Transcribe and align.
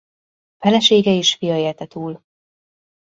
Felesége 0.57 1.11
és 1.11 1.35
fia 1.35 1.57
élte 1.57 1.85
túl. 1.85 2.23